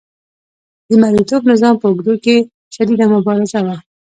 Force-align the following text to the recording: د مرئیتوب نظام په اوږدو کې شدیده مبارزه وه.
د 0.89 0.91
مرئیتوب 1.03 1.41
نظام 1.51 1.75
په 1.79 1.85
اوږدو 1.89 2.13
کې 2.23 2.35
شدیده 2.75 3.05
مبارزه 3.15 3.59
وه. 3.65 3.77